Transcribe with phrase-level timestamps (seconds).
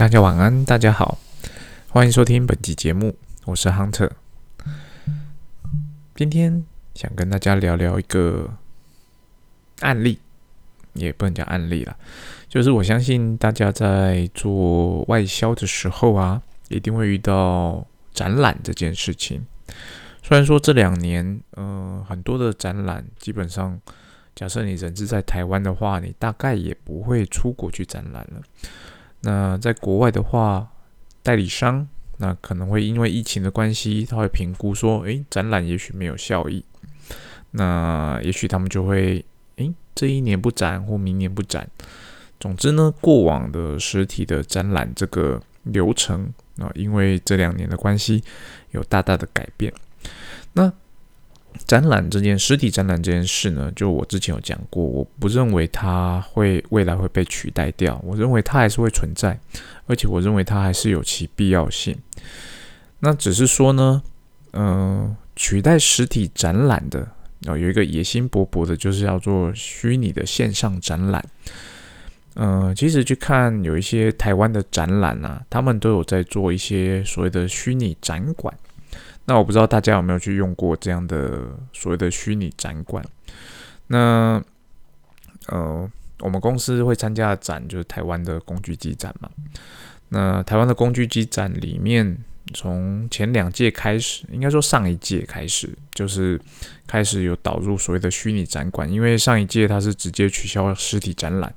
[0.00, 1.18] 大家晚安，大家好，
[1.90, 3.14] 欢迎收听本期节目，
[3.44, 4.10] 我是 Hunter。
[6.16, 8.48] 今天想跟大家聊聊一个
[9.80, 10.18] 案例，
[10.94, 11.94] 也不能讲案例了，
[12.48, 16.40] 就是我相信大家在做外销的时候啊，
[16.70, 19.44] 一定会遇到展览这件事情。
[20.22, 23.78] 虽然说这两年，呃，很多的展览，基本上，
[24.34, 28.40] 假设你人是在台湾的话，你大概也不会出国去展览了。
[29.22, 30.68] 那在国外的话，
[31.22, 31.86] 代理商
[32.18, 36.64] 那可能会因为疫情的关系，他会评估说，诶，展览也许没有效益，
[37.52, 39.24] 那也许他们就会，
[39.56, 41.68] 诶，这一年不展或明年不展。
[42.38, 48.22] 总之呢，过往的实体的展览这个流程啊，因为这两年的关系，
[48.70, 49.72] 有大大的改变。
[50.54, 50.72] 那
[51.70, 59.38] 展览这件实体展览这件事呢，就我之前有讲过，我不认为它会未来会被取代掉，我认为它还是会存在，
[59.86, 61.96] 而且我认为它还是有其必要性。
[62.98, 64.02] 那只是说呢，
[64.52, 67.06] 嗯，取代实体展览的，
[67.46, 71.24] 哦，有一个野心勃勃的，就是要做虚拟的线上展览。
[72.34, 78.52] 嗯，其实去看有一些台湾的展览啊，他们都有在做一些所谓的虚拟展馆。
[79.30, 83.04] 那我不知道大家有没有去用过这样的所谓的虚拟展馆？
[83.86, 84.42] 那
[85.46, 89.30] 呃，我们公司会参加展就是台湾的工具机展嘛。
[90.08, 92.18] 那台湾的工具机展里面，
[92.54, 96.40] 从前两届开始，应该说上一届开始，就是
[96.88, 98.90] 开始有导入所谓的虚拟展馆。
[98.90, 101.54] 因为上一届它是直接取消实体展览，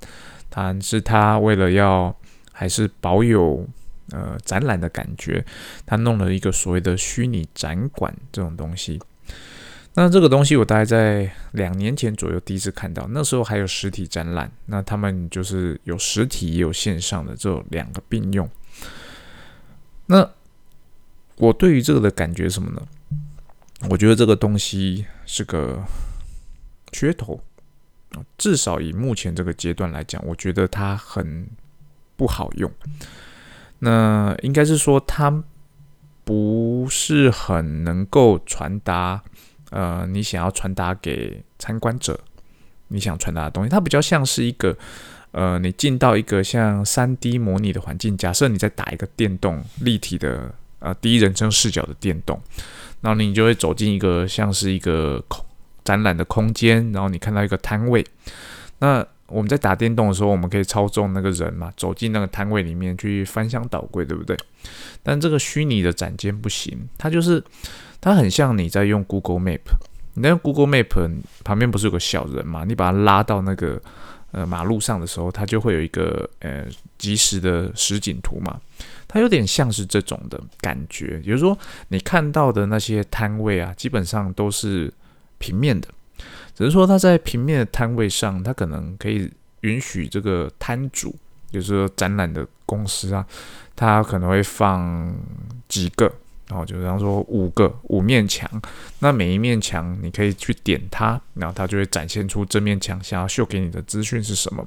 [0.48, 2.16] 但是它为了要
[2.52, 3.68] 还是保有。
[4.14, 5.44] 呃，展览的感觉，
[5.88, 9.02] 他弄了一个所谓的虚拟展馆这种东西。
[9.96, 18.48] 那这个东西我大概在两年前左右第一次看到，那时候还有实体展览，那他们就是有实体也有线上的这两个并用。
[20.06, 20.30] 那
[21.38, 22.88] 我对于这个的感觉什么呢？
[23.90, 25.84] 我觉得这个东西是个
[26.92, 27.44] 噱头
[28.38, 31.48] 至少以目前这个阶段来讲，我觉得它很
[32.16, 32.72] 不好用。
[33.84, 35.44] 那应该是说，它
[36.24, 39.22] 不是很能够传达，
[39.72, 42.18] 呃，你想要传达给参观者，
[42.88, 44.74] 你想传达的东西，它比较像是一个，
[45.32, 52.42] 呃，你进到一个像三 D 模拟的环境，假设你在打一个电动立体的，呃，第一人称视角的电动，
[53.02, 55.46] 然后你就会走进一个像是一个空
[55.84, 58.06] 展览的空间，然后你看到一个摊位，
[58.80, 59.06] 那。
[59.34, 64.38] 我们在打电动的时候，我们可以操纵那个人嘛，走进那个摊位里面去翻箱倒柜，对不对？
[65.02, 67.44] 但这个虚拟的展间不行，它就是
[68.00, 69.60] 它很像你在用 Google Map，
[70.14, 71.12] 你在用 Google Map
[71.44, 72.64] 旁边不是有个小人嘛？
[72.64, 73.82] 你把它拉到那个
[74.32, 76.66] 呃马路上的时候，它就会有一个呃
[76.98, 78.62] 即时的实景图嘛。
[79.08, 81.58] 它有点像是这种的感觉，也就是说
[81.90, 84.92] 你看到的那些摊位啊，基本上都是
[85.38, 85.88] 平面的。
[86.56, 89.28] 只是说，他在平面的摊位上，他可能可以
[89.62, 91.16] 允许这个摊主，
[91.52, 93.26] 就是说展览的公司啊，
[93.76, 95.16] 他可能会放
[95.68, 96.06] 几个，
[96.48, 98.48] 然后就比方说五个五面墙，
[99.00, 104.64] 那每一面墙你可以去点它，然后它就会展现出这面墙想要秀给你的资讯是什么。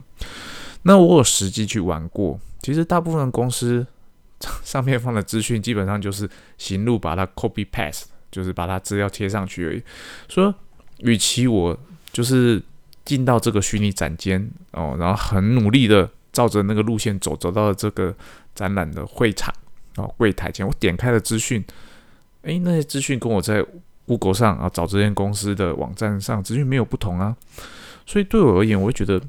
[0.82, 3.86] 那我有实际去玩过，其实大部分公司
[4.64, 9.82] 上 面放的资讯基本上就是行路把它 copy past 就是把它资料贴上去而已，
[10.28, 10.52] 说。
[11.00, 11.78] 与其我
[12.12, 12.62] 就是
[13.04, 18.14] 进到这个虚拟展间哦，然后很努力的照着那个路线走，走到了这个
[18.54, 19.54] 展览的会场
[19.96, 21.62] 哦，柜台前，我点开了资讯，
[22.42, 23.64] 诶，那些资讯跟我在
[24.06, 27.36] Google 上啊找这间公司的网站上资讯没有不同啊，
[28.06, 29.20] 所以对我而言，我会觉得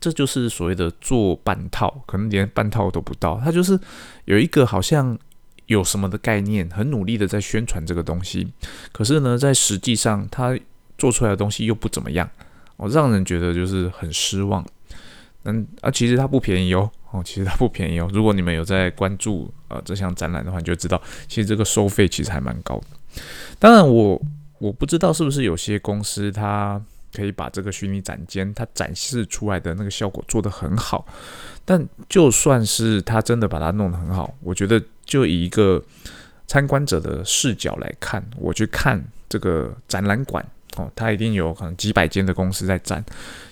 [0.00, 3.78] 这就是所谓的做半套，可能连半套都不到，他就是
[4.24, 5.16] 有一个好像
[5.66, 8.52] 有什么的概念，很努力的在宣传这个东西，
[8.92, 10.58] 可是呢，在实际上他。
[10.98, 12.28] 做出来的东西又不怎么样，
[12.76, 14.64] 哦，让人觉得就是很失望。
[15.46, 18.08] 嗯啊，其实它不便宜哦，哦，其实它不便宜哦。
[18.14, 20.98] 如果你们有在关注呃这项展览的话，你就知道，
[21.28, 22.86] 其实这个收费其实还蛮高的。
[23.58, 24.18] 当然，我
[24.58, 26.80] 我不知道是不是有些公司它
[27.12, 31.06] 可以把这个虚拟展间它展示出来的那个效果做得很好，
[31.62, 35.82] 但就算是它真的把它弄得很好，我觉得就以一个
[36.46, 40.42] 参观者的视角来看，我去看这个展览馆。
[40.76, 43.04] 哦，它一定有可能几百间的公司在占。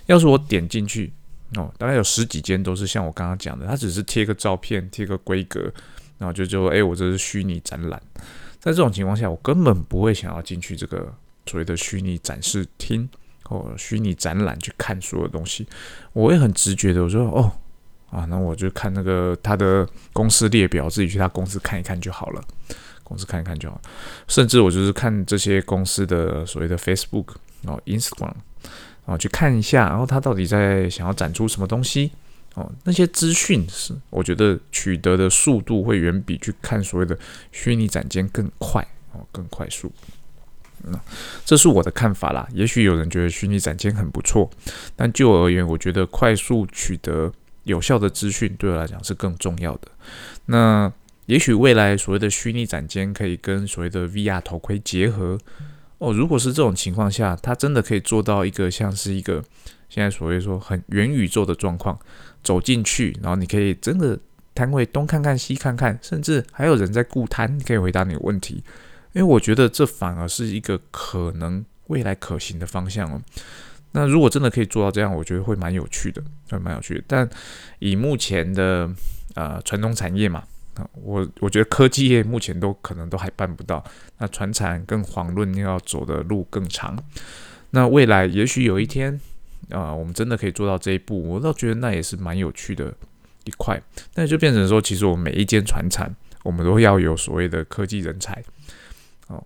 [0.07, 1.13] 要是我点进去，
[1.57, 5.61] 哦，大概有十几间都是像我刚刚讲的，它只是贴个照片，贴个规格，
[6.19, 8.03] 然后就就哎，我这是虚拟展览。
[8.59, 11.13] 在这种情况下，我根本不会想要进去这个
[11.47, 13.09] 所谓的虚拟展示厅
[13.43, 15.67] 或虚拟展览去看所有东西。
[16.13, 17.53] 我会很直觉的，我说哦，
[18.11, 22.45] 啊，那我就看那个他的公司列表，自己去他公司看一看就好了。
[23.13, 23.79] 公司看一看就好，
[24.27, 27.27] 甚至我就是看这些公司的所谓的 Facebook
[27.67, 28.33] 哦、Instagram
[29.05, 32.11] 哦，去看一下，然后他到底在想要展出什么东西
[32.55, 37.19] 哦，那些资讯是我觉得取得的速度会远比去看所谓的
[37.51, 38.83] 虚拟展间更快
[39.13, 39.93] 哦，更快速。
[40.85, 40.99] 那
[41.45, 42.49] 这是我的看法啦。
[42.55, 44.51] 也许有人觉得虚拟展间很不错，
[44.97, 47.31] 但就我而言，我觉得快速取得
[47.65, 49.89] 有效的资讯对我来讲是更重要的。
[50.47, 50.91] 那
[51.27, 55.39] 也许未来所谓的虚拟展间可以跟所谓的 VR 头盔结合
[55.99, 56.13] 哦。
[56.13, 59.43] 如果是这种情况下，它真的可以做到一个像是一个
[59.89, 61.99] 现在所谓说很元宇宙的状况，
[62.43, 64.19] 走进去，然后你可以真的
[64.55, 68.63] 摊位东看看西看看，甚至还有人在顾摊，可以回答你的问题。
[69.13, 73.21] 因为我觉得这反而是一个可能未来可行的方向哦。
[73.93, 77.05] 那如果真的可以做到这样，我觉得会蛮有趣的，会蛮有趣的。
[77.07, 77.29] 但
[77.79, 78.91] 以目前的
[79.35, 80.43] 呃传统产业嘛，
[80.95, 83.83] 我我觉得科技业目前都可能都还办不到。
[84.19, 86.97] 那传产更遑论要走的路更长。
[87.71, 89.21] 那未来也许有一天
[89.71, 92.93] 啊，我们真的可以做到这一步，我倒觉得那也是蛮有趣的
[93.45, 93.81] 一块。
[94.15, 98.43] 那就变成说，其实我们每一间传产，我们都要有所谓的科技人才。
[99.29, 99.43] 哦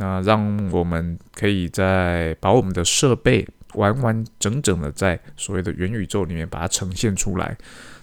[0.00, 3.44] 那让我们可以在把我们的设备
[3.74, 7.58] 完完整整的在所谓的元宇宙里面把它呈现出来，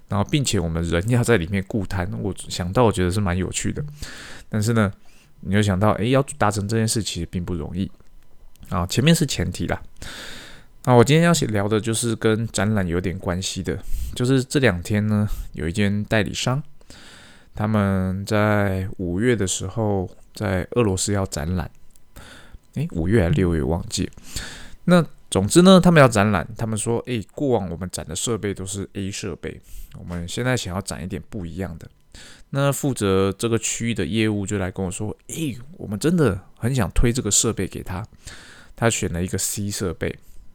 [0.08, 3.84] 然后并且我们人要在里面固摊，我想到我觉得是蛮有趣的。
[4.50, 4.92] 但是呢，
[5.42, 7.90] 你就想到，诶，要达成这件事其实并不容易
[8.70, 8.86] 啊。
[8.88, 9.82] 前面是前提啦。
[10.84, 13.78] 那我今天要聊的就是跟展览有点关系的，
[14.14, 16.62] 就是这两天呢，有一间代理商，
[17.56, 21.70] 他们在五月的时候在俄罗斯要展览。
[22.76, 24.08] 诶，五月还是六月忘记。
[24.84, 29.60] 那总之呢，他们要展览，他们说，诶，过往我们展的设备都是 A 设备，
[30.00, 31.90] 我们现在想要展一点不一样的。
[32.52, 38.06] 那负责这个区域的业务就来跟我说，诶，我们真的很想推这个设备给他。
[38.78, 40.14] 他选了一个 C 设备，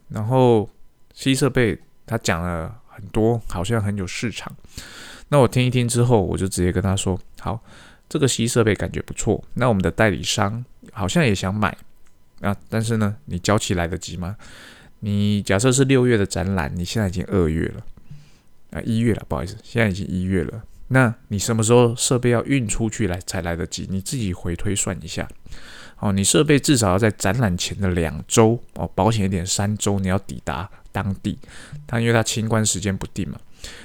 [0.08, 0.68] 然后
[1.14, 4.54] C 设备他讲了很多，好像很有市场。
[5.28, 7.62] 那我听一听之后，我就直接跟他说，好，
[8.08, 11.76] 这个 C 设备感觉不错，那我们的代理商好像也想买。
[12.40, 14.36] 啊，但是呢，你交期来得及吗？
[15.00, 17.82] 你假设是六月的展览，你现在已经二月了，
[18.70, 20.62] 啊，一月了，不好意思，现在已经一月了。
[20.88, 23.86] 那你什么时候设备要运出去来才来得及？
[23.90, 25.28] 你自己回推算一下。
[25.98, 31.38] 哦，你设备至少要在展览前的两周，哦，保险一点三周，你要抵达当地。
[31.86, 33.38] 它因为它清关时间不定嘛，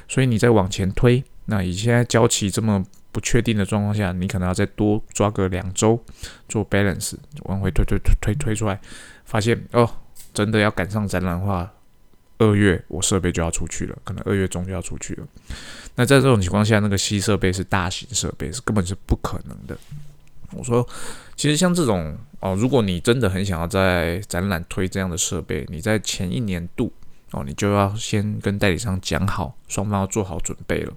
[0.07, 1.23] 所以你再往前推。
[1.45, 2.85] 那以现在交期这么。
[3.15, 5.97] 不确定的状况下，你可能要再多抓个两周
[6.49, 8.77] 做 balance，往回推推推推推出来，
[9.23, 9.89] 发现哦，
[10.33, 11.71] 真的要赶上展览的话，
[12.39, 15.25] 二月我设备就要出去了，可能二月中就要出去了。
[15.95, 19.77] 那在这种情况下，那个新设备是大型设备，是根本是不可能的。
[20.51, 20.85] 我说，
[21.37, 26.91] 其实像这种哦，如果你真的很想要在展览推这样的设备，你在前一年度
[27.31, 30.91] 哦，你就要先跟代理商讲好，双方要做好准备了。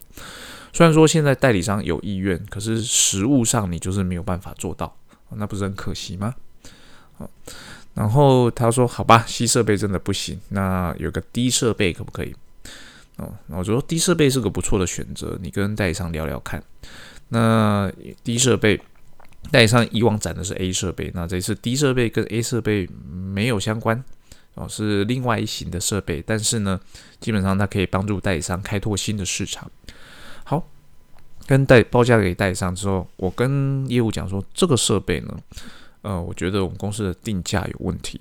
[0.73, 4.97] 虽然说现在代理商有意愿，可是实物上你就是没有办法做到，
[5.31, 6.35] 那不是很可惜吗？
[7.17, 7.29] 好，
[7.95, 12.35] 然后他说：“好吧，C 设备真的不行，那有个低设备可不可以？”
[13.19, 16.63] 哦，我觉得 D 设备是个不错的选择，你跟代理商聊聊看。
[17.31, 17.91] 那
[18.23, 18.81] 低设备
[19.51, 24.05] 代理商以往展的是 A 设备，那这次低设备跟 A 设备没有相关
[24.55, 26.79] 哦，是另外一型的设备，但是呢，
[27.19, 29.69] 基本上它可以帮助代理商开拓新的市场。
[31.49, 35.35] 跟代报价给代理商之后，我跟业务讲说，这个设备呢，
[36.03, 38.21] 呃，我觉得我们公司的定价有问题。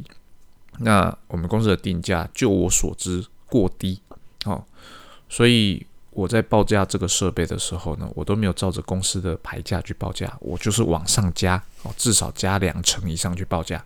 [0.79, 3.99] 那我们公司的定价，就我所知过低，
[4.45, 4.63] 哦，
[5.27, 13.83] 所以我在报价这个设备的时候呢，我都没有照着公司的牌价去报价，我就是往上加，哦，至少加两成以上去报价。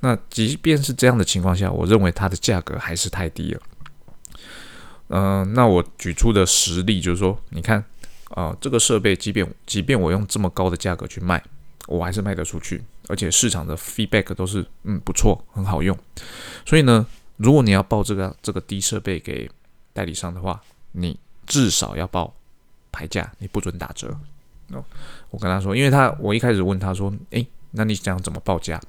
[0.00, 3.60] 那即便是这样的情况下，我认为它的价格还是太低了。
[5.08, 7.84] 嗯，那我举出的实例就是说，你看
[8.34, 11.42] 啊，这个设备，即便即便我用这么高的价格去卖，
[11.86, 15.96] 我还是卖得出去，而且市场的 feedback 都是嗯不错，很好用。
[16.66, 19.48] 所以呢，如果你要报这个这个低设备给
[19.92, 20.60] 代理商的话，
[20.92, 22.34] 你至少要报
[22.90, 24.08] 牌价，你不准打折。
[24.72, 24.82] 哦，
[25.30, 28.80] 我跟他说，因为他我一开始问他说，诶，那你想怎么报价？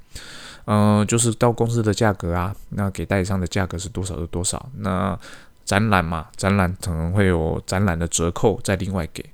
[0.67, 4.67] 嗯，就是到公司的价格啊，那给代理商的价格是多少是多少？
[4.77, 5.19] 那
[5.65, 9.25] 展览嘛，展览可能会有展览的折扣，再另外给。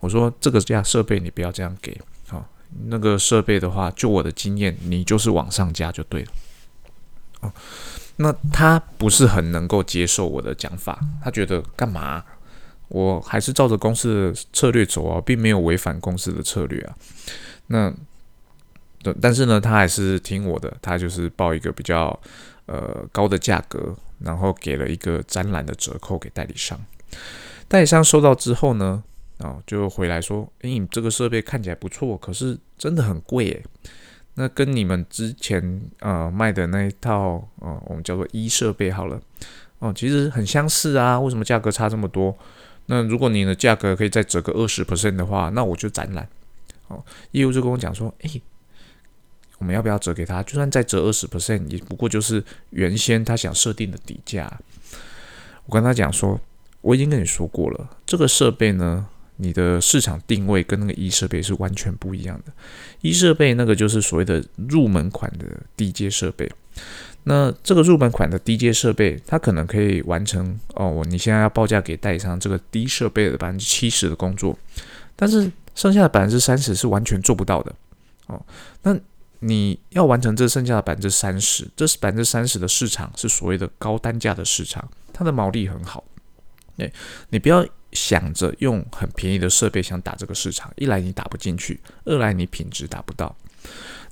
[0.00, 2.42] 我说这个价设备你不要这样给，好，
[2.86, 6.32] 那个设备的话，就我的经验，你就是往上加就对了。
[7.40, 7.52] 哦，
[8.16, 12.24] 那他不是很能够接受我的讲法，他觉得干嘛？
[12.88, 16.94] 我还是照着公司的策略走啊，并没有违反公司的策略啊。
[17.68, 17.92] 那，
[19.20, 22.18] 但是呢，他还是听我的，他就是报一个比较
[22.66, 26.78] 呃高的价格，然后给了一个展览的折扣给代理商。
[27.68, 29.02] 代理商收到之后呢，
[29.38, 33.64] 啊，就回来说：“诶，你这个设备看起来不错，可是真的很贵诶。
[34.34, 39.20] 那跟你们之前呃卖的那一套呃，我们叫做一设备好了，
[39.78, 41.18] 哦，其实很相似啊。
[41.18, 42.36] 为什么价格差这么多？
[42.86, 46.26] 那如果你的价格可以再折个二十 percent 的话，那我就展览。
[46.88, 48.42] 哦，业务就跟我讲说：，诶，
[49.62, 50.42] 我们要不要折给他？
[50.42, 54.52] 就算再折二十 percent，也不过就是原先他想设定的底价。
[55.66, 56.40] 我跟他讲说。
[56.82, 62.52] 我已经跟你说过了，这个设备呢，你的市场定位跟那个一设备是完全不一样的。
[63.02, 66.50] 一设备那个就是所谓的入门款的低阶设备，
[67.22, 74.58] 那这个入门款的低阶设备，它可能可以完成哦，我你现在要报价给代理商这个低设备的百分之七十的工作，
[75.14, 77.72] 但是剩下的百分之三十是完全做不到的
[78.26, 78.44] 哦。
[78.82, 78.98] 那
[79.44, 86.04] 你要完成这剩下的百分之三十，这是百分之三十的市场是所谓的高单价的市场，它的毛利很好。
[86.76, 86.92] 对，
[87.30, 93.34] 你不要想着用很便宜的设备想打这个市场，一来你打不进去，二来你品质达不到。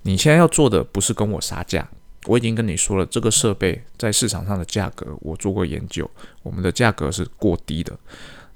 [0.02, 1.88] 你现在要做的不是跟我杀价，
[2.26, 6.10] 我已经跟你说了，这个设备在市场上的价格，我做过研究，
[6.42, 7.96] 我们的价格是过低的。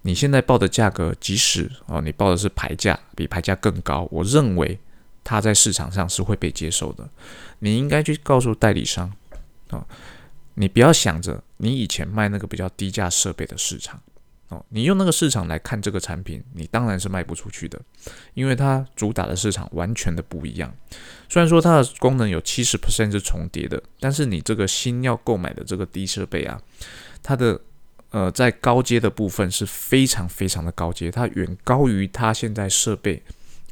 [0.02, 4.78] 你现在报的价格，即使哦你报的是牌价，比牌价更高，我认为
[5.24, 7.08] 它在市场上是会被接受的。
[7.58, 9.12] 你应该去告诉代理商
[9.70, 9.84] 啊。
[10.56, 14.00] 你不要想着你以前卖那个比较低价设备的市场
[14.50, 17.80] 哦，你用那个市场来看这个产品，你当然是卖不出去的，
[18.34, 20.72] 因为它主打的市场完全的不一样。
[21.28, 26.60] 虽然说它的功能有七十 percent 是重叠的，但是你这个新要购买的这个低设备啊，
[27.20, 27.60] 它的
[28.10, 33.20] 呃在高阶的部分是非常非常的高阶，它远高于它现在设备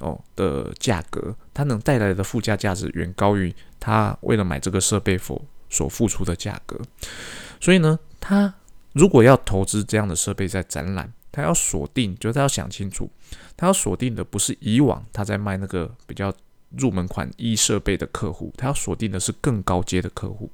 [0.02, 5.42] 哦的价格，它能带来的附加价值远高于他为了买这个设备否。
[5.74, 6.78] 所付出的价格，
[7.58, 8.52] 所以呢，他
[8.92, 13.10] 如果要投资这样的设备在展览，他要锁定，就是他要想清楚，
[13.56, 16.30] 他要锁定的不是以往他在卖那个比较
[16.76, 20.50] 入门款一设备的客户，他要锁定的是更高阶的客户，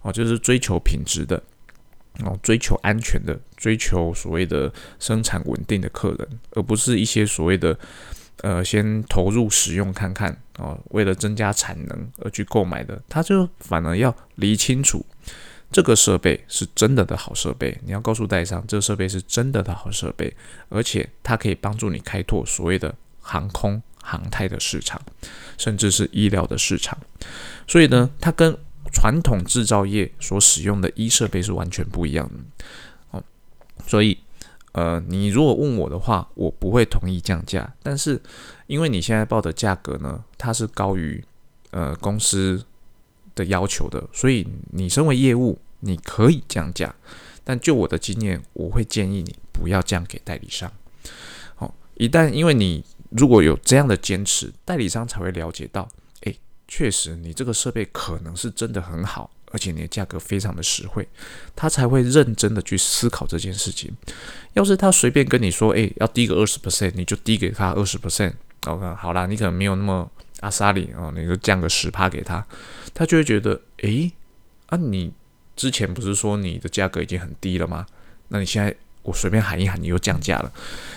[0.00, 1.36] 哦，就是追求品质的，
[2.24, 7.78] 哦，追求安全的，追求所谓的生产稳定的客人，而不是一些所谓的。
[8.42, 15.04] 呃，先投入使用看看哦，为了增加产能而去购买的，他就反而要理清楚
[15.72, 17.76] 这个设备是真的的好设备。
[17.84, 20.36] 你要告诉代理商，这个设备是真的的好设备，
[20.68, 25.00] 而且它可以帮助你开拓所谓的航空航太的市场，
[25.56, 26.96] 甚至是医疗的市场。
[27.66, 28.54] 所以呢，它跟
[28.92, 32.34] 传统制造业所使用的一设备是完全不一样的
[33.12, 33.24] 哦，
[33.86, 34.18] 所以。
[34.76, 37.74] 呃，你如果问我的话，我不会同意降价。
[37.82, 38.20] 但是，
[38.66, 41.24] 因为你现在报的价格呢，它是高于
[41.70, 42.62] 呃公司
[43.34, 46.94] 的要求的，所以你身为业务，你可以降价。
[47.42, 50.70] 但就我的经验，我会建议你不要降给代理商。
[51.54, 55.88] 好，一旦因为你如果有这样的坚持，代理商才会了解到，
[56.24, 59.30] 诶，确实你这个设备可能是真的很好。
[59.56, 61.08] 而且你的价格非常的实惠，
[61.54, 63.90] 他才会认真的去思考这件事情。
[64.52, 68.34] 要是他随便跟你说，哎，要低个二十 percent，你就低给他二十 percent。
[68.66, 70.10] OK，好啦，你可能没有那么
[70.40, 72.46] 阿萨里哦，你就降个十趴给他，
[72.92, 74.12] 他就会觉得，哎，
[74.66, 75.10] 啊，你
[75.56, 77.86] 之前不是说你的价格已经很低了吗？
[78.28, 80.52] 那你现在我随便喊一喊，你又降价了。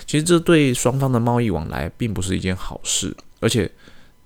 [0.06, 3.70] 其实这对双方的贸易往来并不是一件好事，而且。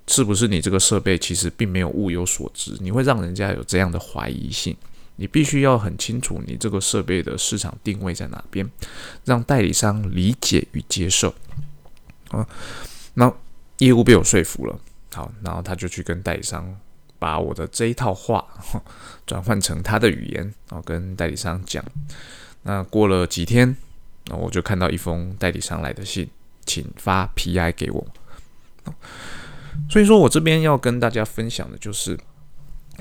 [0.07, 2.77] 是不是你这个设备其实并没有物有所值？
[2.81, 4.77] 你会让人家有这样的怀疑性。
[5.17, 8.69] 你必须要很清楚你这个设备的市场定位在哪边，
[9.25, 11.33] 让代理商理解与接受。
[12.31, 12.45] 啊，
[13.15, 13.33] 那
[13.79, 14.77] 业务被我说服了，
[15.13, 16.77] 好，然后他就去跟代理商
[17.21, 18.45] 把我的这一套话
[19.25, 21.85] 转换成他的语言，然后跟代理商讲。
[22.65, 23.77] 那过了几天，
[24.27, 26.29] 那我就看到一封代理商来的信，
[26.67, 28.05] 请发 PI 给我。
[29.89, 32.19] 所以说我这边要跟大家分享的就是，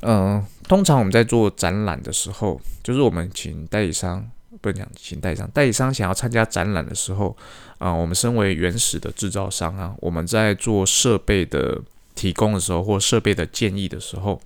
[0.01, 4.29] 嗯，通常我们在做展览的时候，就是我们请代理商，
[4.61, 7.35] 不能讲请代理商，代理商想要参加展览的时候，
[7.77, 11.81] 啊，我们身为原始的制造商啊，我们在做设备的
[12.15, 14.41] 提供的时候，或设备的建议的时候，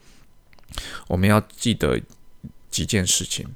[1.07, 2.00] 我们要记得
[2.69, 3.48] 几件事情。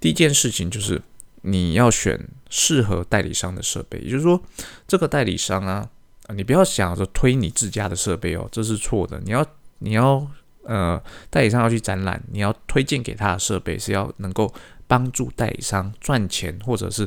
[0.00, 1.00] 第一件事情就是
[1.42, 4.42] 你要选适合代理商的设备，也就是说，
[4.88, 5.88] 这个代理商啊。
[6.26, 9.20] 啊，你不要想着推你自家的设备哦，这是错的。
[9.24, 9.46] 你要，
[9.78, 10.26] 你要，
[10.62, 14.52] 呃，代理商要去展览，你要推荐给他的设备是要能够
[14.86, 17.06] 帮助代理商赚钱，或者是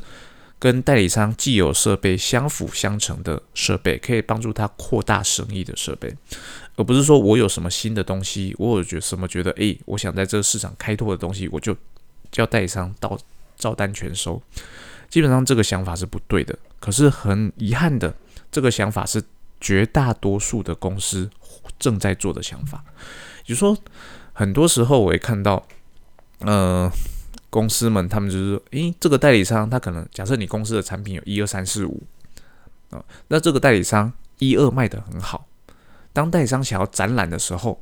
[0.59, 6.13] 跟代理商既有设备相辅相成的设备，可以帮助他扩大生意的设备，
[6.75, 11.75] 而不是说我有什么新的东西，我有觉什么觉得诶，我想在这个市场开拓的东西，我就
[12.31, 13.17] 叫代理商到
[13.57, 14.39] 照单全收。
[15.09, 16.57] 基本上这个想法是不对的。
[16.79, 18.13] 可是很遗憾的，
[18.57, 19.23] 这个想法是
[19.61, 21.29] 绝大多数的公司
[21.77, 22.83] 正在做的想法。
[23.45, 23.77] 也就是说，
[24.33, 25.67] 很多时候我会看到，
[26.39, 26.91] 呃。
[27.49, 32.03] 公司们，他们就是说，诶，这个代理商他可能假设你公司的产品有一二三四五
[32.89, 35.47] 啊，那这个代理商一二卖得很好，
[36.11, 37.81] 当代理商想要展览的时候，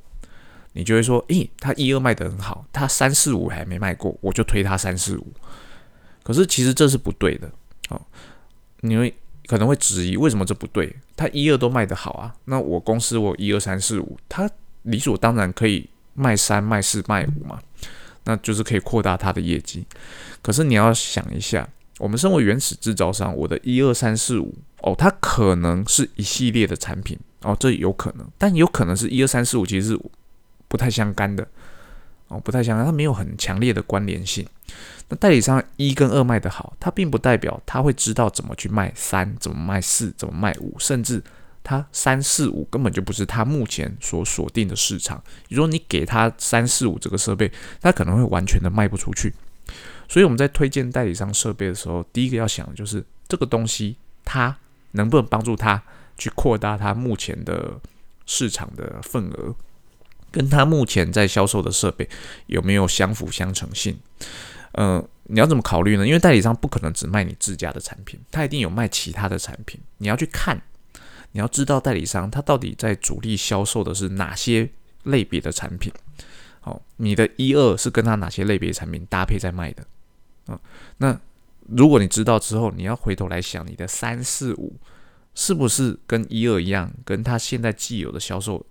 [0.73, 5.33] 你就会说，诶，他一二卖得很好，他三四五还没卖过，我就推他三四五。
[6.23, 7.51] 可是其实这是不对的，
[7.89, 7.99] 哦，
[8.81, 9.13] 因为
[9.47, 10.95] 可能会质疑为什么这不对？
[11.15, 14.49] 他一二都卖得好啊，那我公司我一二三四五，他
[14.83, 17.59] 理所当然可以卖三卖四卖五嘛。
[18.27, 19.85] 那就是可以扩大他的业绩，
[20.41, 29.99] 可是你要想一下，我们身为原始制造商，我的一二三四五哦，它可能是一系列的产品哦，这有可能，但有可能是一二三四五其实是
[30.67, 31.47] 不太相干的
[32.27, 34.43] 哦，不太相干，它没有很强烈的关联性。
[35.09, 41.23] 那代理商一跟二卖的好，它并不代表他会知道怎么去卖三，怎么卖四，怎么卖五，甚至。
[41.67, 45.19] 他三四五根本就不是他目前所锁定的市场。
[45.49, 49.33] 如果你给他三四五这个设备，他可能会完全的卖不出去。
[50.07, 54.55] 所以我们在推荐代理商设备的时候，第一个要想的就是这个东西它
[54.91, 55.81] 能不能帮助他
[56.15, 57.81] 去扩大他目前的
[58.27, 59.55] 市场的份额，
[60.29, 62.07] 跟他目前在销售的设备
[62.45, 63.97] 有没有相辅相成性。
[64.77, 66.07] 嗯，你要怎么考虑呢？
[66.07, 70.61] 因为代理商不可能只卖你自家的产品，他一定有卖其他的产品，你要去看。
[71.31, 74.69] 你要知道代理商他到底在主力销售的是哪些
[75.03, 75.91] 类别的产品，
[76.61, 79.85] 好，你的一二是跟他哪些类别产品搭配在卖的，
[80.45, 80.57] 啊，
[80.95, 81.19] 那
[81.67, 84.77] 如果你知道之后，你要回头来想你的三四五
[85.33, 88.65] 是不是跟一二一样，跟他现在既有的销售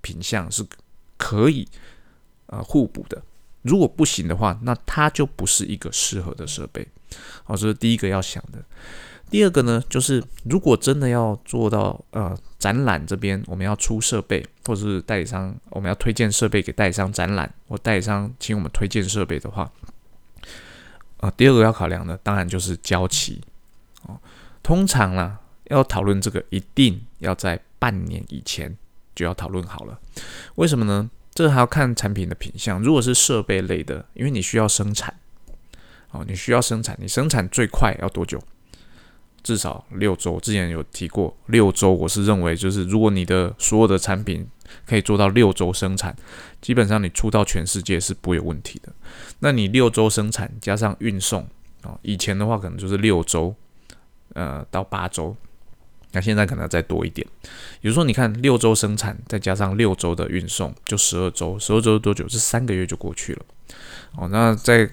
[0.00, 0.64] 品相是
[1.18, 1.68] 可以
[2.46, 3.22] 呃互补的，
[3.66, 6.86] 如果不行的话，那它就不是一个适合的设备，
[7.44, 8.64] 好，这是第一个要想的。
[9.28, 19.68] 第二个呢，就是如果真的要做到呃展览这边，我们要出设备，或者是代理商，我们要推荐设备给代理商展览，或代理商请我们推荐设备的话，
[21.18, 23.42] 啊，第二个要考量的当然就是交期
[24.02, 24.16] 哦。
[24.62, 28.76] 通常呢，要讨论这个，一定要在半年以前
[29.14, 29.98] 就要讨论好了。
[30.54, 31.10] 为什么呢？
[31.36, 32.82] 这还要看产品的品相。
[32.82, 35.14] 如果是设备类的，因为你需要生产，
[36.10, 38.42] 哦，你需要生产，你生产最快要多久？
[39.42, 44.48] 至少六周，之前有提过六周，我是认为就是如果你的所有的产品
[44.86, 46.16] 可以做到六周生产，
[46.62, 48.90] 基本上你出到全世界是不会有问题的。
[49.40, 51.46] 那你六周生产加上运送
[51.82, 53.54] 啊，以前的话可能就是六周，
[54.32, 55.36] 呃到八周，
[56.16, 57.26] 那现在可能再多一点。
[57.82, 62.26] 比如说你看六周生产再加上六周的运送，就十二周，十二周多久？
[62.26, 63.44] 是三个月就过去了。
[64.16, 64.88] 哦，那在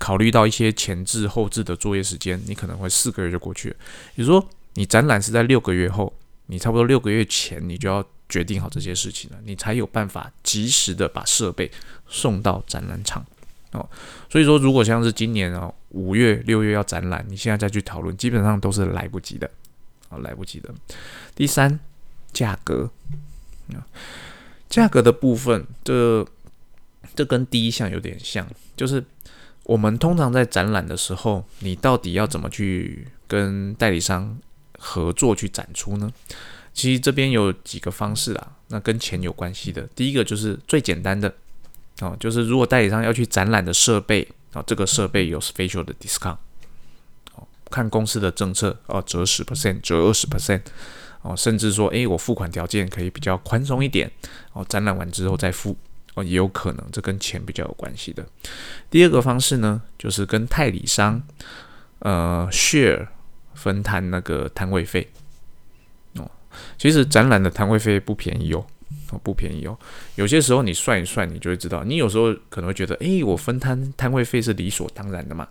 [0.00, 3.76] 考虑到一些前置后置的作业时间，你可能会四个月就过去了。
[4.16, 6.12] 比如说，你展览是在六个月后，
[6.46, 11.70] 你差不多六个月前你就要决定好这些事情了，你才有办法及时的把设备
[12.08, 13.24] 送到展览场
[13.70, 13.88] 哦。
[14.28, 19.48] 所以说，如果像是今年哦五月六月要展览，你现在再去讨论，基本上都是来不及的
[20.14, 20.72] 啊，来不及的。
[21.34, 21.80] 第三，
[22.32, 22.90] 价格
[23.72, 23.86] 啊，
[24.68, 26.26] 价格的部分，这
[27.14, 28.46] 这跟第一项有点像，
[28.76, 29.04] 就是。
[29.66, 34.38] 我们通常在展览的时候，你到底要怎么去跟代理商
[34.78, 36.12] 合作去展出呢？
[36.74, 39.88] 其实这边有几个方式啊，那跟钱有关系的。
[39.96, 41.34] 第一个就是最简单的
[42.00, 46.36] 哦，就是如果代理商要去展览的设备啊，这个设备有 special 的 discount，
[47.74, 50.62] 看公司的政策哦，折十 percent，折二十 percent
[51.22, 54.08] 哦，甚至说，诶，我付款条件可以比较宽松一点
[54.52, 55.76] 哦，展览完之后再付。
[56.16, 58.24] 哦，也有可能，这跟钱比较有关系的。
[58.88, 61.20] 第二个方式呢，就是跟代理商，
[61.98, 63.08] 呃，share
[63.54, 65.10] 分摊那个摊位费。
[66.18, 66.30] 哦，
[66.78, 68.64] 其实展览的摊位费不便宜哦，
[69.10, 69.76] 哦，不便宜哦。
[70.14, 75.48] 有些时候你算一算，你就会知道，你有时候可能会觉得，诶，我分摊摊位费是理所当然的嘛。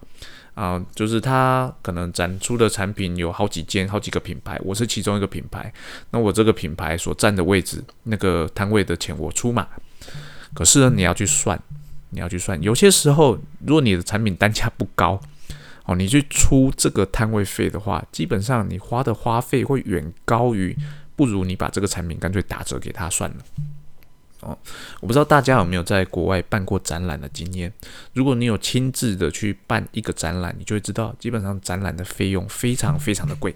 [0.55, 5.73] 啊，就是他可能展出的产品有好几件、好几个品牌，我是其中一个品牌，
[6.11, 9.67] 那我这个品牌所占的位置，那个摊位的钱我出嘛。
[10.53, 11.59] 可是呢，你要去算，
[12.11, 12.61] 你要去算。
[12.61, 15.19] 有些时候，如果你的产品单价不高，
[15.85, 20.77] 哦，你去出这个摊位费的话，基本上你花的花费会远高于
[21.15, 23.37] 不如你把这个产品干脆打折给他算了。
[24.43, 24.57] 哦，
[24.99, 27.71] 我不知道大家有没有在国外办过展览的经验。
[28.13, 33.55] 如果你有亲自的去办一个展览，你就会知道，基本上展览的费用非常非常的贵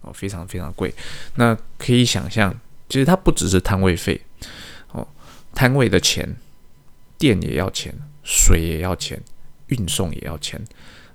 [0.00, 0.92] 哦，非常非常贵。
[1.36, 2.52] 那可以想象，
[2.88, 4.20] 其实它不只是摊位费
[4.90, 5.06] 哦，
[5.54, 6.36] 摊位的钱，
[7.16, 7.94] 电也要钱，
[8.24, 9.22] 水也要钱，
[9.68, 10.60] 运送也要钱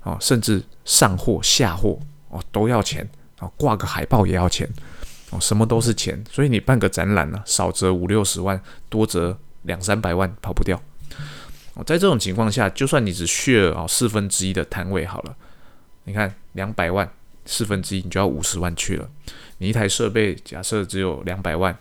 [0.04, 3.08] 哦，甚至上货下货哦都要钱
[3.40, 4.68] 哦，挂个海报也要钱。
[5.32, 10.82] 哦，什么都是钱，所以你办个展览呢，少则五六十万，多则两三百万，跑不掉。
[11.76, 15.36] 哦，在这种情况下，就算你只续了啊四分之一的摊位好了，
[16.06, 17.08] 你看两百万
[17.46, 19.08] 四分之一，你就要五十万去了。
[19.60, 21.78] 你一台设备假设只有两百万，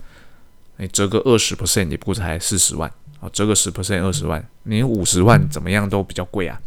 [0.76, 6.60] 你折个二十 percent 也不过才四十万啊，折个十 percent 二十万，你五十万怎么样都比较贵啊，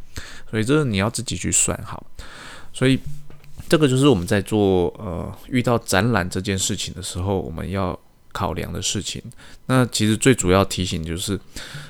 [0.49, 2.03] 所以这你要自己去算好，
[2.73, 2.99] 所以。
[3.71, 7.97] 这个就是我们在做呃遇到展览这件事情的时候，我们要
[8.33, 9.23] 考量的事情。
[9.67, 11.39] 那其实最主要提醒就是，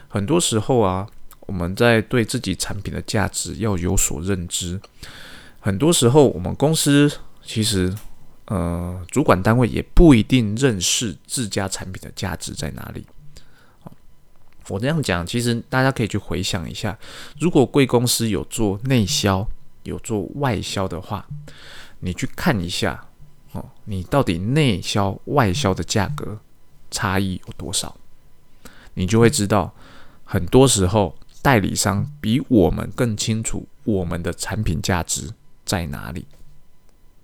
[0.08, 1.08] 很多时候啊，
[1.40, 4.80] 我们在对自己产品的价值要有所认知。
[5.60, 7.12] 很多时候，我们公司
[7.44, 7.92] 其实
[8.46, 13.04] 呃主管单位也不一定认识自家产品的价值在哪里。
[14.68, 16.96] 我这样讲，其实大家可以去回想一下，
[17.40, 19.50] 如果贵公司有做内销。
[19.84, 21.26] 有做外销的话，
[22.00, 23.08] 你去看一下
[23.54, 26.40] 哦，你到底内销外销的价格
[26.90, 27.96] 差异有多少？
[28.94, 29.74] 你就会知道，
[30.24, 35.34] 很多时候代理商比我们更清楚我们的产品价值
[35.66, 36.26] 在哪里。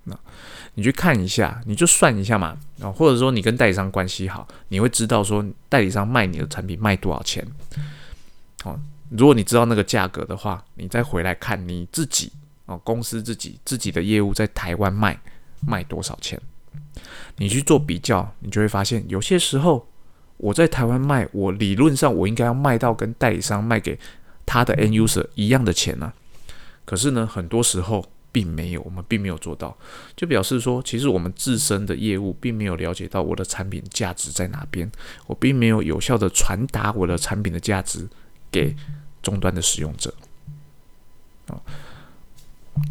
[0.05, 0.17] 那
[0.75, 7.45] 你去看一下，你就算一下嘛，啊，或者说你跟代理商关系好，你会知道说代理商卖你的产品卖多少钱。
[8.63, 12.31] 哦，如果你知道那个价格的话，你再回来看你自己。
[12.67, 15.19] 哦，公司自己自己的业务在台湾卖
[15.65, 16.39] 卖多少钱？
[17.37, 19.87] 你去做比较，你就会发现，有些时候
[20.37, 23.97] 我在台湾卖，我理论上我应该要卖到跟代理商卖给
[24.45, 26.11] 他的 end user 一样的钱呢。
[26.85, 29.77] 可是呢，很多时候并没有，我们并没有做到，
[30.15, 34.91] 就表示说，其实我们自身的业务并没有了解到我的产品价值在哪边，
[35.27, 38.07] 我并没有有效的传达我的产品的价值
[38.51, 38.75] 给
[39.21, 40.13] 终端的使用者。
[41.47, 41.61] 哦。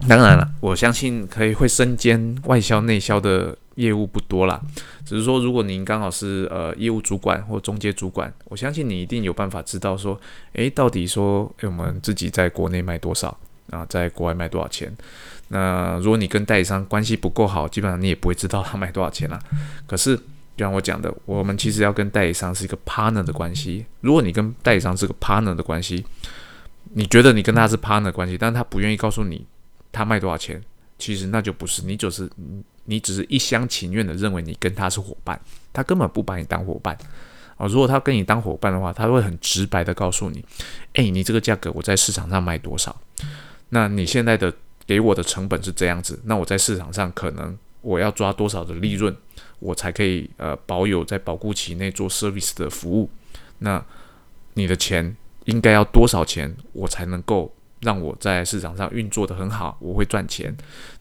[0.08, 4.60] 当然了，我相信可以会身兼外销内销的业务不多啦。
[5.04, 10.18] 只是说，如果您刚好是呃业务主管或中介主管，我相信你一定有办法知道说，
[10.52, 13.36] 诶，到底说我们自己在国内卖多少
[13.70, 14.92] 啊，在国外卖多少钱？
[15.48, 19.38] 那如果你跟代理商关系不够好，基本上你也不会知道他卖多少钱啦。
[19.86, 23.84] 可是，就像我讲的，我们其实要跟代理商是一个 partner 的关系。
[24.00, 26.04] 如果你跟代理商是个 partner 的关系，
[26.94, 29.44] 你觉得你跟他是 partner 关系，但是他不愿意告诉你。
[29.96, 30.62] 他卖多少钱？
[30.98, 32.30] 其实那就不是你，就是
[32.84, 35.38] 你只是一厢情愿的认为你跟他是伙伴，
[35.72, 36.96] 他根本不把你当伙伴
[37.58, 37.66] 啊！
[37.66, 40.42] 如果他跟你当伙伴的话，他会很直白的告诉你：，
[40.94, 42.98] 诶，你这个价格我在市场上卖多少？
[43.68, 44.50] 那你现在的
[44.86, 49.14] 给我的成本是这样子，那我在市场上可能我要抓多少的利润，
[49.58, 53.10] 我才可以呃保有在保护期内做 service 的服务？
[53.58, 53.84] 那
[54.54, 57.52] 你的钱应该要多少钱，我才能够？
[57.80, 60.54] 让我在市场上运作的很好，我会赚钱。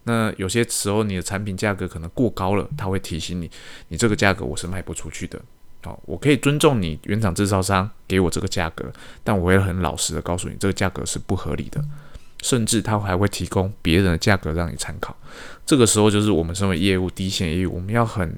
[0.03, 3.49] 那有些时候你的产品价格可能过高了，他会提醒你，
[3.87, 5.41] 你这个价格我是卖不出去的。
[5.83, 8.91] 好，我可以尊重你原厂制造商给我这个价格，
[9.23, 11.83] 但我会很老实的告诉你，这个价格是不合理的。
[12.43, 15.15] 甚至他还会提供别人的价格让你参考。
[15.65, 18.35] 这个时候就是我们身为业务第一线业务，我们要很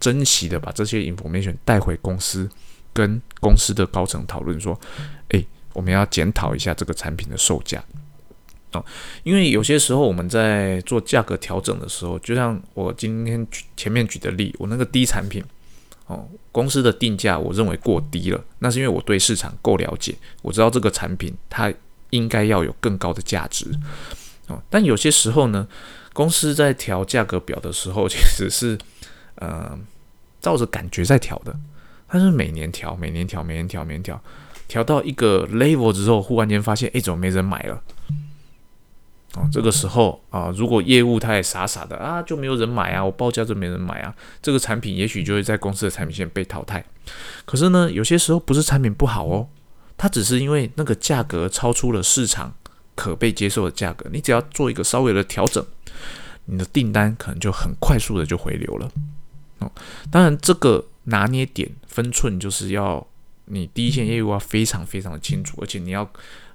[0.00, 2.48] 珍惜的把这些 information 带回公司，
[2.92, 4.80] 跟公司的高层讨论说，
[5.28, 5.46] 诶。
[5.74, 7.84] 我们要检讨一下这个产品的售价
[8.72, 8.84] 哦，
[9.22, 15.44] 因为有些时候我们在做价格调整的时候，就像我今天举前面举的例，我那个低产品
[16.06, 21.72] 哦，公司的定价我认为过低了，那是因为我对市场够了解，我知道这个产品它
[22.10, 23.66] 应该要有更高的价值
[24.48, 24.60] 哦。
[24.68, 25.68] 但有些时候呢，
[26.12, 28.76] 公司在调价格表的时候，其实是
[29.36, 29.78] 呃
[30.40, 31.56] 照着感觉在调的，
[32.08, 34.20] 它是每年调，每年调，每年调，每年调。
[34.66, 37.82] 调到一个 level 之后，忽然间发现，哎，怎么没人买了？
[39.34, 46.84] 哦，这个时候啊，如果业务他也傻傻的啊，就没有人买啊，我报价就没人买啊，这个产品也许就会在公司的产品线被淘汰。
[47.44, 49.48] 可是呢，有些时候不是产品不好哦，
[49.96, 52.54] 它只是因为那个价格超出了市场
[52.94, 55.66] 可被接受的价格，你只要做一个稍微的调整，
[56.44, 58.88] 你的订单可能就很快速的就回流了。
[59.58, 59.72] 哦，
[60.12, 63.04] 当然这个拿捏点分寸就是要。
[63.46, 66.08] 你第一线业务要非常非常的清楚，而且你要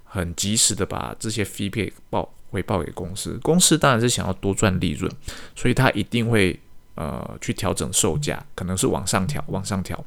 [0.03, 3.39] 很及时的把这些 feedback 报回报给公司。
[3.43, 5.11] 公司当然是想要多赚利润，
[5.55, 6.59] 所以他一定会
[6.95, 10.03] 呃去调整售价，可能是往上调，往上调。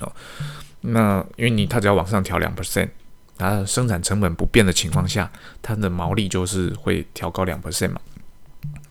[0.00, 0.12] 哦，
[0.80, 2.88] 那因为你它只要往上调两 percent，
[3.36, 8.00] 它生产成本不变的情况下，它的毛利就是会调高两 percent 嘛。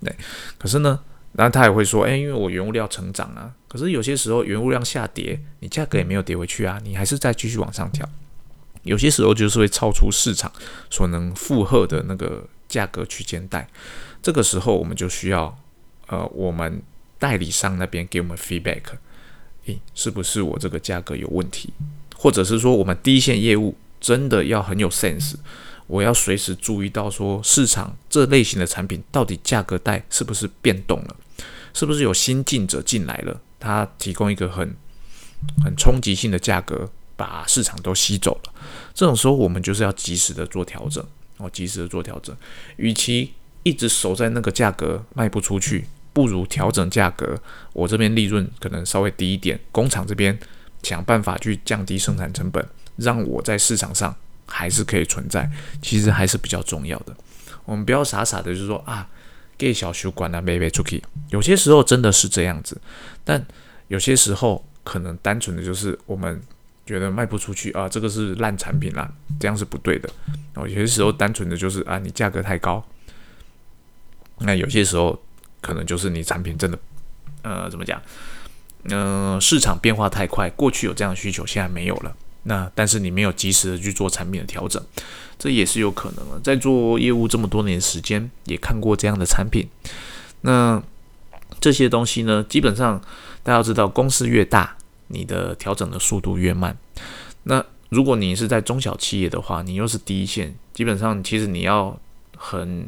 [0.02, 0.16] 对，
[0.58, 1.00] 可是呢，
[1.34, 8.08] 然后他也会说，哎，因为我原物料成长啊，可是有些时候原物料下跌，你价格也没有跌回去啊，你还是再继续往上调。
[8.84, 10.52] 有些时候就是会超出市场
[10.90, 13.68] 所能负荷的那个价格区间带，
[14.22, 15.56] 这个时候我们就需要，
[16.08, 16.82] 呃，我们
[17.20, 18.82] 代理商那边给我们 feedback，
[19.66, 21.72] 诶，是不是我这个价格有问题，
[22.16, 25.36] 或者是说我们第一线业务真的要很有 sense。
[25.90, 31.16] 我要随时注意到，说市场这类型的产品到底价格带是不是变动了，
[31.74, 34.76] 是不是有新进者进来了，它提供一个很
[35.64, 38.54] 很冲击性的价格，把市场都吸走了。
[38.94, 41.04] 这种时候，我们就是要及时的做调整，
[41.38, 42.38] 哦，及时的做调整。
[42.76, 47.42] 与其一直守在那个价格卖不出去，不如调整价格。
[47.74, 50.38] 我这边利润可能稍微低一点，工厂这边
[50.84, 52.64] 想办法去降低生产成本，
[52.98, 54.16] 让我在市场上。
[54.50, 55.50] 还是可以存在，
[55.82, 57.16] 其实还是比较重要的。
[57.66, 59.08] 我们不要傻傻的，就是说啊，
[59.58, 61.02] 给小学管啊，没没出去。
[61.30, 62.80] 有些时候真的是这样子，
[63.24, 63.46] 但
[63.88, 66.42] 有些时候可能单纯的就是我们
[66.86, 70.10] 觉得卖不出去啊，这个是烂产品啦，这样是不对的。
[70.56, 72.84] 哦，有些时候单纯的就是啊，你价格太高。
[74.40, 75.22] 那有些时候
[75.62, 76.80] 可能就是你产品真的，
[77.44, 78.02] 呃，怎么讲？
[78.86, 82.16] 嗯，市场变化太快，过去有这样的需求，现在没有了。
[82.44, 84.82] 那但是你没有及时的去做产品的调整，
[85.38, 86.40] 这也是有可能的。
[86.40, 89.68] 在做业务这么多年时间，也看过这样的产品。
[90.42, 90.82] 那
[91.60, 93.00] 这些东西呢，基本上
[93.44, 96.78] 大家要知道，公司越大，你的调整的速度越慢。
[97.44, 102.00] 那如果你是在中小企业的话，你又是第一线，基本上其实你要
[102.38, 102.88] 很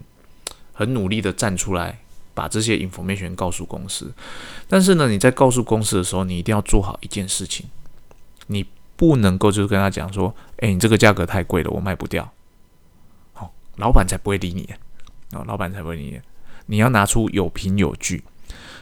[0.71, 1.99] 很努力的站出来，
[2.33, 4.13] 把这些 information 告诉公司。
[4.69, 7.65] 但是呢，你在告诉公司的时候，你一定要做好一件事情，
[8.47, 8.65] 你。
[9.01, 12.31] 不能够就是跟他讲说，哎，你这个价格太贵了，我卖不掉。
[13.33, 14.71] 好，老板才不会理你
[15.31, 16.21] 啊，老板才不会理你。
[16.67, 18.23] 你要拿出有凭有据。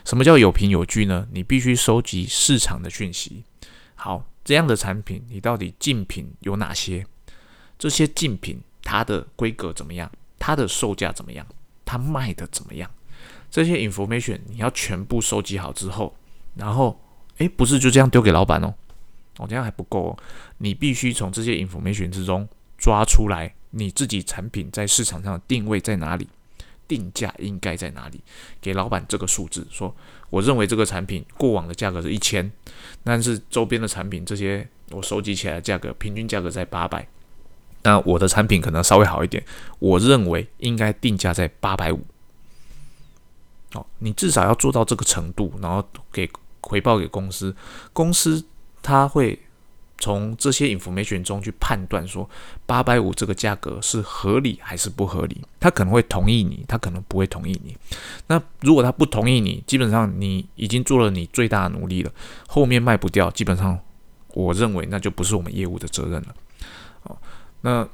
[0.04, 1.26] 什么叫有凭有据呢？
[1.32, 3.46] 你必须收集市场的讯息。
[3.96, 7.06] 好，这样的产品你到底竞品有哪些？
[7.78, 10.12] 这些竞品它的规格怎么样？
[10.38, 11.48] 它的售价怎么样？
[11.86, 12.92] 它卖的怎么样？
[13.50, 16.14] 这些 information 你要全部收集好之后，
[16.56, 17.00] 然后，
[17.38, 18.76] 诶，不是就这样丢给老板哦。
[19.40, 20.16] 哦，这样还不够，
[20.58, 22.46] 你必须从这些 information 之中
[22.78, 26.28] 抓出来，你自己产品在市场上的定位在哪里，
[26.90, 28.22] 定价应该在哪里，
[28.60, 29.96] 给老板这个数字，说
[30.30, 32.52] 我认为这个产品过往的价格是一千，
[33.02, 37.08] 但是周边的产品这些我收集起来的价格平均价格在八百，
[37.84, 39.42] 那我的产品可能稍微好一点，
[39.80, 42.06] 我认为应该定价在八百五。
[43.74, 47.56] 哦，你至少要做到这个程度，然后给回报给公司，
[47.94, 48.46] 公司。
[48.82, 49.38] 他会
[49.98, 52.30] 从这些 information 中去判断说
[52.66, 55.42] 八百五这个价格是合理还是不合理。
[55.60, 57.76] 他可能会同意你，他可能不会同意你。
[58.28, 62.12] 那如果他不同意你，基本上你已经做了你最大的努力了，
[62.48, 63.78] 后面卖不掉，基本上
[64.34, 66.36] 我认为那就不是我们业务的责任了。
[67.04, 67.18] 哦，
[67.62, 67.86] 那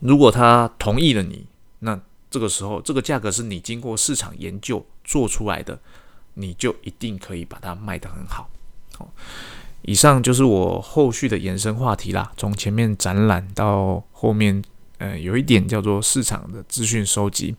[0.00, 1.46] 如果他同意了你，
[1.78, 1.98] 那
[2.30, 5.80] 这个时候这个价格是你经过市场研究做出来的，
[6.34, 8.50] 你就一定可以把它卖得很好。
[8.98, 9.10] 好。
[9.86, 14.62] 以上就是我后续的延伸话题啦，从前面展览到后面，
[14.98, 17.54] 呃，有一点叫做市场的资讯收集，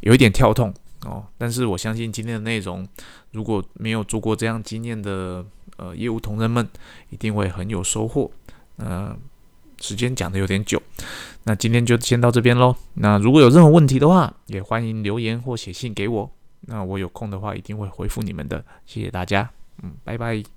[0.00, 0.72] 有一点跳痛
[1.04, 1.24] 哦。
[1.36, 2.86] 但是我相信今天的内容，
[3.32, 5.44] 如果没有做过这样经验的
[5.76, 6.68] 呃业务同仁们，
[7.10, 8.30] 一定会很有收获。
[8.76, 9.16] 呃，
[9.80, 10.80] 时间讲的有点久，
[11.42, 12.76] 那今天就先到这边喽。
[12.94, 16.30] 那如果有任何问题的话，也欢迎留言或写信给我。
[16.62, 18.64] 那我有空的话，一定会回复你们的。
[18.86, 19.50] 谢谢大家，
[19.82, 20.53] 嗯，拜拜。